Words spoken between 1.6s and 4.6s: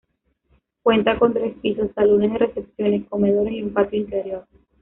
pisos, salones de recepciones, comedores y un patio interior.